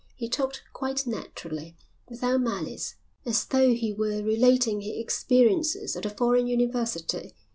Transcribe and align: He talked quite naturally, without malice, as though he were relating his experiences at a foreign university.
He 0.15 0.27
talked 0.27 0.63
quite 0.73 1.05
naturally, 1.05 1.75
without 2.09 2.41
malice, 2.41 2.95
as 3.23 3.45
though 3.45 3.75
he 3.75 3.93
were 3.93 4.23
relating 4.23 4.81
his 4.81 4.97
experiences 4.97 5.95
at 5.95 6.07
a 6.07 6.09
foreign 6.09 6.47
university. 6.47 7.35